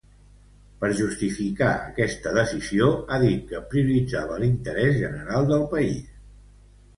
[0.83, 6.11] Per justificar aquesta decisió, ha dit que prioritzava ‘l’interès general del país’.